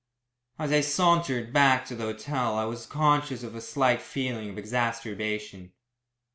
As 0.57 0.71
I 0.71 0.81
sauntered 0.81 1.53
back 1.53 1.85
to 1.85 1.95
the 1.95 2.05
hotel 2.05 2.55
I 2.57 2.65
was 2.65 2.87
conscious 2.87 3.43
of 3.43 3.53
a 3.53 3.61
slight 3.61 4.01
feeling 4.01 4.49
of 4.49 4.57
exacerbation. 4.57 5.73